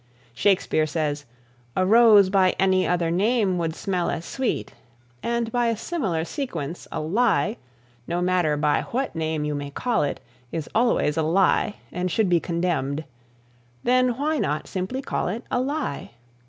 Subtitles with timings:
[0.33, 1.25] Shakespeare says,
[1.75, 4.73] "a rose by any other name would smell as sweet,"
[5.21, 7.57] and by a similar sequence, a lie,
[8.07, 10.19] no matter by what name you may call it,
[10.51, 13.03] is always a lie and should be condemned;
[13.83, 16.09] then why not simply call it a lie?